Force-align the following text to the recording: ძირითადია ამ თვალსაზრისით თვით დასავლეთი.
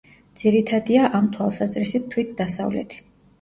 ძირითადია 0.41 1.03
ამ 1.19 1.27
თვალსაზრისით 1.35 2.09
თვით 2.15 2.33
დასავლეთი. 2.41 3.05